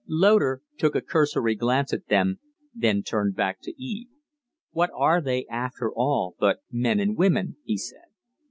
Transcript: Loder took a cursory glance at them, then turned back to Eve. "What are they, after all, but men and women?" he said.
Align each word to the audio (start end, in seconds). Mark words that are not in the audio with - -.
Loder 0.07 0.63
took 0.79 0.95
a 0.95 1.01
cursory 1.01 1.53
glance 1.53 1.93
at 1.93 2.07
them, 2.07 2.39
then 2.73 3.03
turned 3.03 3.35
back 3.35 3.59
to 3.61 3.71
Eve. 3.79 4.07
"What 4.71 4.89
are 4.97 5.21
they, 5.21 5.45
after 5.45 5.91
all, 5.93 6.33
but 6.39 6.63
men 6.71 6.99
and 6.99 7.15
women?" 7.15 7.57
he 7.63 7.77
said. 7.77 8.09